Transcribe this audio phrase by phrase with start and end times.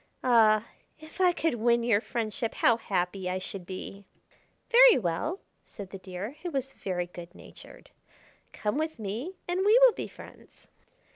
[0.23, 0.65] Ah!
[0.99, 4.03] if I could win your friendship how happy I should be!"
[4.71, 7.91] "Very well," said the Deer, who was very good natured.
[8.51, 10.69] "Come with me, and we will be friends."